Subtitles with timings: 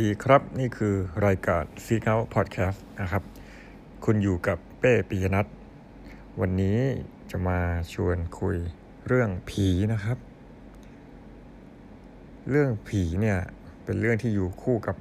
[0.00, 0.94] ดีครับนี่คือ
[1.26, 3.22] รายการ Seek Out Podcast นะครับ
[4.04, 5.46] คุณอยู่กับเป้ปิยนัท
[6.40, 6.78] วันนี้
[7.30, 7.58] จะมา
[7.92, 8.56] ชวนคุย
[9.06, 10.18] เรื่องผีนะครับ
[12.50, 13.38] เรื่องผีเนี่ย
[13.84, 14.96] เป็นเรื่องที่อยู่คู่กับ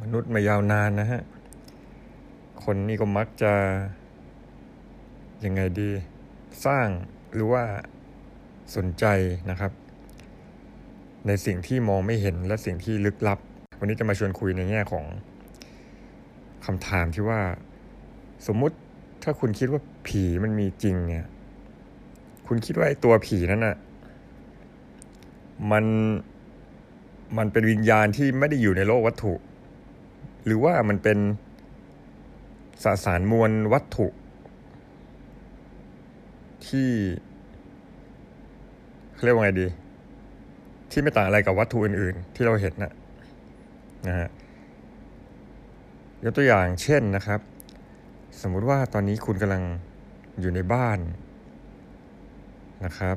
[0.00, 1.22] มนุษย์มายาวนานนะฮะ
[2.64, 3.52] คนนี่ก็มักจะ
[5.44, 5.90] ยังไงดี
[6.64, 6.88] สร้าง
[7.34, 7.64] หรือว่า
[8.76, 9.04] สนใจ
[9.50, 9.72] นะครับ
[11.26, 13.40] ในสิ่งที่มองไม่เห็นและสิ่งที่ลึกลับ
[13.78, 15.04] วันนี้จะมาชวนคุยในแง่ของ
[16.66, 17.40] คำถามที่ว่า
[18.46, 18.76] สมมุติ
[19.22, 21.26] ถ้าคุณคิดว่าผีมันมีจริงเนี่ย
[22.46, 23.76] คุณคิดว่าไอ้ตัวผีนั้นน่ะ
[25.72, 25.84] มัน
[27.38, 29.34] มันเป็นวิญญาณที่ไม่ได้อยู่ในโลกวัตถุ
[30.44, 31.18] หรือว่ามันเป็น
[32.82, 34.06] สสารมวลวัตถุ
[36.66, 36.90] ที่
[39.24, 39.66] เรียกว่าไงดี
[40.90, 42.92] ที่ไม่ต่างอะไรกับวัตถุอื่น ๆ ที่เราเห็นน่ะ
[44.06, 44.28] นะฮะ
[46.24, 47.40] ยกตัวอย่างเช่นนะครับ
[48.42, 49.62] สมมุติว่าตอนนี้คุณกำลัง
[50.40, 50.98] อยู่ในบ้าน
[52.84, 53.16] นะครับ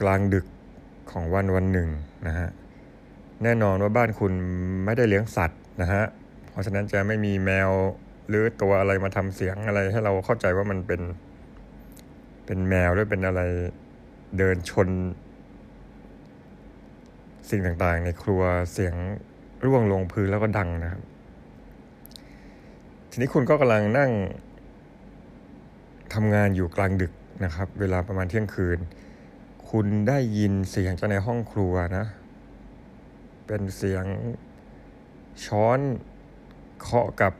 [0.00, 0.46] กลางดึก
[1.10, 1.88] ของวันวันหนึ่ง
[2.26, 2.48] นะฮะ
[3.42, 4.32] แน่นอนว่าบ้านคุณ
[4.84, 6.04] ไม่ได้เลี้ยงสัตว์นะฮะ
[6.50, 7.70] เพราะฉะนั้นจะไม่มีแมว
[8.28, 11.00] หรือตัวอะไรมาทำเสียงอะไรให้เราเข้าใจว่ามันเป็น
[12.46, 13.42] เป็นแมวหรือเป็นอะไร
[14.38, 14.88] เดินชน
[17.48, 18.94] สิ่งต่างๆ ในครัวเสียง
[19.64, 21.02] ร่วงลงพื้นแล้วก็ดังนะครับ
[23.10, 24.10] ทีนี้คุณก็กำลังนั่ง
[26.14, 27.12] ทำงานอยู่กลางดึก
[27.44, 28.78] นะครับ เวลาประมาณเที่ยงคืน
[29.70, 32.06] คุณได้ยินเสียงจากในห้องครัวนะ
[33.46, 34.04] เป็นเสียง
[35.44, 35.78] ช้อน
[36.80, 37.32] เคาะกับ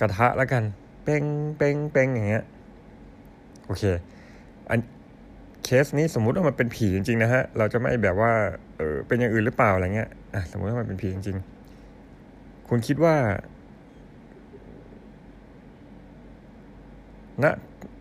[0.00, 0.62] กระทะแล้วกัน
[1.04, 1.24] เป้ง
[1.56, 2.44] เป้งเป้งอย่างเงี้ย
[3.66, 3.84] โอเค
[4.70, 4.78] อัน
[5.66, 8.32] เคสนี้สมมุติว่ามันเป็นผีจริงๆนะฮะ เราจะไม่แบบว่า
[8.76, 13.14] เออเป็นอย่างอื่นหรือเปล่าอะไรเงี้ยอะสมมติว่ามันเป็นผีจริงๆ คุณคิดว่า
[17.42, 17.44] ณ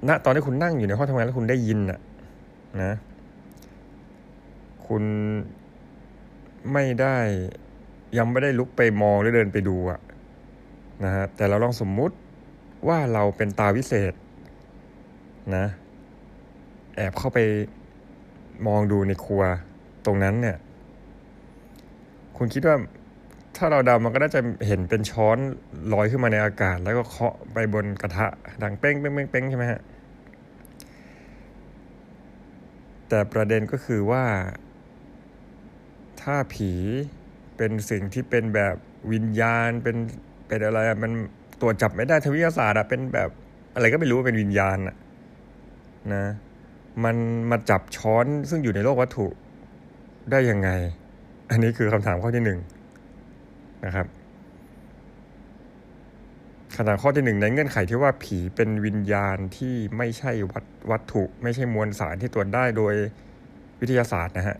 [0.07, 1.99] ณตอนที่คุณนั่งอยู่ในห้องทำงานแล้วคุณได้ยินน่ะ
[2.83, 2.93] นะ
[4.87, 5.03] คุณ
[6.73, 7.17] ไม่ได้
[8.17, 9.99] ยังไม่ได้ลุกไปมองหรือเดินไปดูอะ
[11.03, 12.15] นะฮะแต่เราลองสมมุติ
[12.87, 14.13] ว่าเราเป็นตาวิเศษ
[15.55, 15.65] นะ
[16.95, 17.39] แอบเข้าไป
[18.67, 19.43] มองดูในครัว
[20.05, 20.57] ตรงนั้นเนี่ย
[22.37, 22.75] คุณคิดว่า
[23.57, 25.37] ถ้าเราเดามันก็น่าจะเห็นเป็นช้อน
[25.93, 28.27] ลอยขึ้นมาในอากาศ แล้วก็เคาะไปบนกระทะ
[28.63, 29.81] ดังเป้งเป้งเป้งเป้งใช่ไหมฮะ
[33.09, 34.23] แต่ประเด็นก็คือว่า
[36.21, 36.71] ถ้าผี
[37.57, 38.75] เป็นสิ่งที่เป็นแบบ
[39.11, 39.97] วิญญาณเป็น
[40.47, 41.11] เป็นอะไรมัน
[41.61, 43.29] ตรวจจับไม่ได้ทางวิทยาศาสตร์อะเป็นแบบ
[43.75, 44.95] อะไรก็ไม่รู้เป็นวิญญาณอะ
[46.13, 46.25] นะ
[47.03, 47.15] มัน
[47.51, 49.27] มาจับช้อนซึ่งอยู่ในโลกวัตถุ
[50.31, 50.69] ได้ยังไง
[51.49, 52.59] อันนี้คือคำถามข้อที่หนึ่ง
[53.85, 54.07] นะครับ
[56.75, 62.93] คำถามข้อที่หนึ่งในเงื่อนไขที่ว่าผีเป็นวิญญาณที่ไม่ใช่วัตวัตถุ ไม่ใช่มวลสารที่ตรวจได้โดย
[63.79, 64.57] วิทยาศาสตร์นะฮะ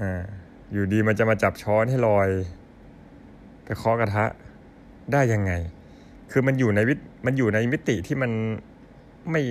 [0.00, 0.22] อ่า
[0.72, 2.28] อยู่ดีมันจะมาจับช้อนให้ลอย
[3.64, 4.24] ไปเคาะกระทะ
[5.12, 5.52] ได้ยังไง
[6.30, 6.94] คือมันอยู่ในวิ
[7.26, 8.30] มันอยู่ในมิติที่มัน
[9.30, 9.42] ไม่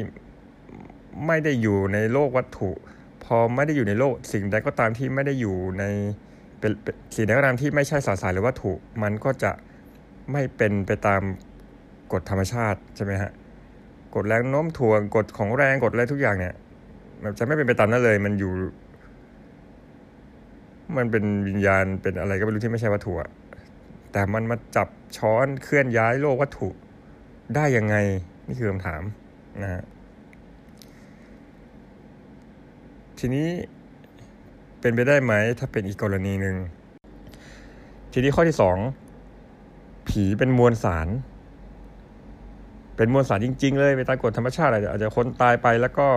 [1.28, 2.72] ไม่ได้อยู่ในโลกวัตถุ
[3.24, 5.84] พอไม่ได้อยู่ในโลกสิ่งใดก็ตามที่ไม่ได้อยู่ใน
[6.60, 6.72] เป็น
[7.16, 9.52] สิ่งใดก็ตามที่ไม่ใช่สสารหรือวัตถุ มันก็จะ
[10.32, 11.22] ไม่เป็นไปตาม
[12.14, 13.32] กฎธรรมชาติใช่ไหมฮะ
[14.16, 16.56] กฎแรงโน้มถ่วงกฎของแรงกฎอะไรทุกอย่างเนี่ย
[17.24, 18.52] มันจะไม่เป็นไปตามนั้นเลย มันอยู่
[20.98, 23.14] มันเป็นวิญญาณเป็นอะไรก็ไม่รู้ที่ไม่ใช่วัตถุ
[24.12, 24.88] แต่มันมาจับ
[25.18, 26.70] ช้อนเคลื่อนย้ายโลกวัตถุ
[27.56, 27.96] ได้ยังไง
[28.48, 29.02] นี่คือคำถาม
[29.64, 29.84] นะฮะ
[33.20, 33.48] ทีนี้
[34.80, 36.56] เป็นไปได้ไหมถ้าเป็นอีกกรณีหนึ่ง
[38.12, 38.78] ทีนี้ข้อที่สอง
[40.08, 41.08] ผีเป็นมวลสาร
[42.98, 46.08] เป็นมวลสารจริง ๆ เลยไปตามกฎธรรมชาติอาจจะคนตายไปแล้วก็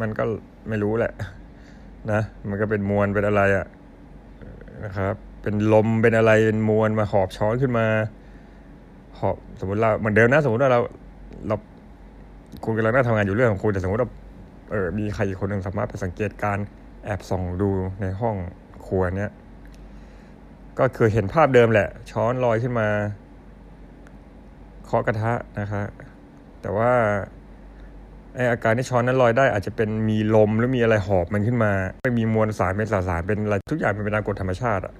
[0.00, 0.24] มันก็
[0.68, 1.12] ไม่รู้แหละ
[2.12, 3.66] นะ มันก็เป็นมวลเป็นอะไรอะ
[4.84, 7.86] นะครับ เป็นลมเป็นอะไรเป็นมวลมาหอบช้อนขึ้นมา
[9.18, 10.80] หอบสมมติเราเหมือนเดิมนะสมมติว่าเรา
[11.48, 11.56] เรา
[12.64, 14.10] คุณกำลังนั่งทำงานอยู่เรื่องของคุณแต่สมมติว่า
[14.70, 16.58] เออมีใครอีกคนหนึ่งสามารถไปสังเกตการ
[17.04, 17.70] แอบส่องดู
[18.00, 18.36] ในห้อง
[18.86, 19.30] ครัวเนี้ย
[20.78, 22.88] ก็คือเห็นภาพเดิมแหละ ช้อนลอยขึ้นมา
[24.84, 25.82] เคาะกระทะนะคะ
[26.62, 26.92] แต่ว่า
[28.34, 31.72] ไออาการที่ช้อนนั้นลอยได้อาจจะเป็นมีลมหรือมีอะไรหอบมันขึ้นมา
[32.04, 34.94] ไม่มีมวลสารเป็นสารสารเป็นอะไรทุกอย่างเป็นไปตามกฎธรรมชาติอะ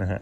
[0.00, 0.20] นะฮะ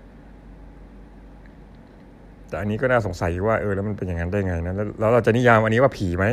[2.48, 6.26] แต่อันนี้ก็น่าสงสัยว่าเออแล้วมันเป็นอย่างนั้นได้ไงนะแล้วเราจะนิยามอันนี้ว่าผีไหม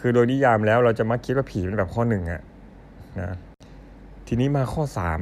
[0.00, 2.42] คือโดยนิยามแล้วเราจะมักคิดว่าผีเป็นแบบข้อหนึ่งอะ
[3.20, 3.36] นะ
[4.26, 5.20] ทีนี้มาข้อสาม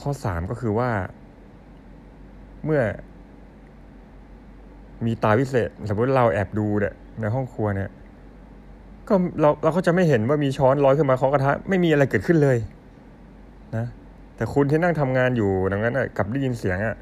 [0.00, 0.90] ข้อสามก็คือว่า
[2.64, 2.80] เมื่อ
[5.06, 7.90] มีตาวิเศษ สมมติเราแอบดูเนี่ยในห้องครัวเนี่ย
[9.08, 12.58] ก็เราเราก็จะไม่เห็นว่ามีช้อนลอยขึ้นมาเคาะกระทะไม่มีอะไรเกิดขึ้นเลย
[13.76, 13.86] นะ
[14.36, 16.96] แต่คุณที่นั่งทำงานอยู่ดังนั้นกลับได้ยินเสียงอะ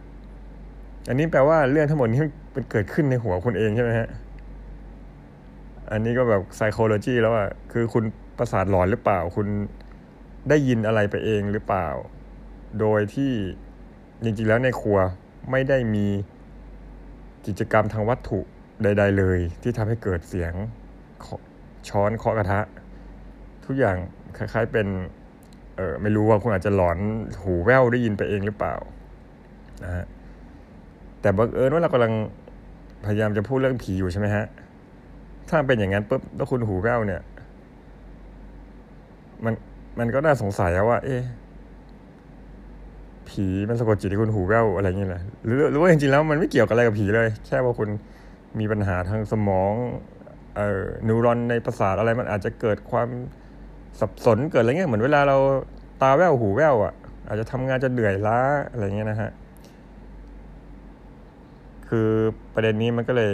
[1.08, 2.20] อันนี้แปลว่าเรื่องทั้งหมดนี้
[2.52, 4.08] เป็นเกิดขึ้นในหัวคุณเองใช่ไหมฮะ
[5.94, 8.04] อันนี้ก็แบบ psychology แล้วอะคือคุณ
[8.38, 9.46] ประสาทหลอนหรือเปล่า คุณ
[10.48, 11.88] ได้ยินอะไรไปเองหรือเปล่า
[12.80, 13.32] โดยที่
[14.22, 14.98] จริงๆแล้วในครัว
[15.50, 16.06] ไม่ได้มี
[17.46, 18.40] กิจกรรมทางวัตถุ
[18.82, 20.52] ใด ๆ เลย ที่ทำให้เกิดเสียง
[21.88, 22.60] ช้อนเคาะกระทะ
[23.64, 23.96] ทุกอย่าง
[24.36, 24.86] คล้ายๆเป็น
[25.76, 26.98] เออไม่รู้ว่าคุณอาจจะหลอน
[27.42, 28.74] หูแว่วได้ยินไปเองหรือเปล่า
[29.82, 30.04] นะฮะ
[31.20, 32.12] แต่บังเอิญว่าเรากำลัง
[33.04, 34.46] พยายามจะพูดเรื่องผีอยู่ใช่ไหมฮะ
[35.48, 37.22] ถ้าเป็นอย่างนั้นปุ๊บแล้วคุณหูแว่วเนี่ย
[39.44, 39.54] มัน
[39.98, 41.22] มันก็น่าสงสัยว่า เอ๊ะ
[43.28, 47.88] ผีมันสะกดจิตให้คุณหูแว่วอะไรเงี้ยแหละหรือหรือว่าจริงๆแล้วมันไม่เกี่ยวกับอะไรกับผีเลย แค่ว่าคุณ
[48.58, 49.72] มีปัญหาทางสมอง
[50.56, 53.08] เอ่อนิวรอนในประสาทอะไรมันอาจจะเกิดความ
[54.00, 55.36] สับสนเกิดอะไรเงี้ยเหมือนเวลาเรา
[56.02, 56.94] ตาแว่วหูแว่วอะ
[57.28, 58.38] อาจจะทำงานจะเหนื่อยล้า
[58.70, 59.30] อะไรเงี้ยนะฮะ
[61.88, 62.08] คือ
[62.54, 63.32] ประเด็นนี้มันก็เลย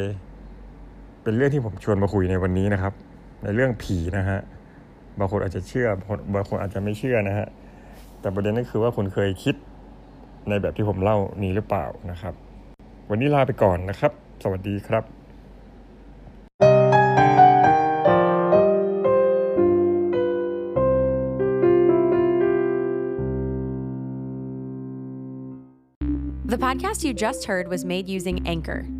[1.24, 2.92] เป็นเรื่องที่ผมชวนมาคุยในวันนี้นะครับ
[3.42, 4.38] ในเรื่องผีนะฮะ
[5.18, 5.88] บางคนอาจจะเชื่อ
[6.34, 7.46] บางคนอาจจะไม่เชื่อนะฮะ
[8.20, 9.54] แต่ประเด็นก็คือว่าคุณเคยคิด
[10.48, 12.34] ในแบบที่ผมเล่านี้หรือเปล่านะครับ
[13.10, 14.12] วันนี้ลาไปก่อนนะครับ
[14.42, 15.04] สวัสดีครับ
[26.52, 28.99] The podcast you just heard was made using Anchor.